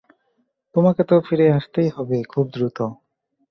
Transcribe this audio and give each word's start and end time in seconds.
তোমাকে 0.75 1.01
তো 1.03 1.15
ফিরে 1.21 1.45
আসতেই 1.51 1.89
হবে, 1.89 2.17
খুব 2.23 2.45
দ্রুত। 2.49 2.77